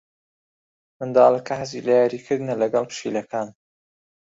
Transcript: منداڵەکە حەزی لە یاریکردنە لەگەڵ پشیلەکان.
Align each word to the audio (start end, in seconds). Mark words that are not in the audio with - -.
منداڵەکە 0.97 1.53
حەزی 1.61 1.85
لە 1.87 1.93
یاریکردنە 2.01 2.55
لەگەڵ 2.61 2.83
پشیلەکان. 2.89 3.49